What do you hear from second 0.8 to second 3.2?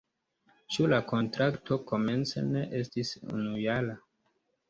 la kontrakto komence ne estis